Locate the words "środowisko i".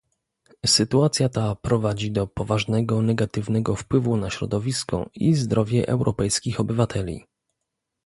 4.29-5.33